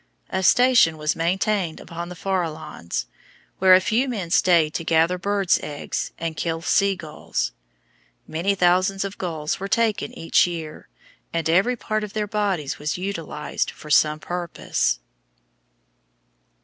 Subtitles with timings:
[0.31, 3.05] A station was maintained upon the Farralones,
[3.59, 7.51] where a few men stayed to gather birds' eggs and kill seagulls.
[8.27, 10.87] Many thousands of gulls were taken each year,
[11.31, 14.99] and every part of their bodies was utilized for some purpose.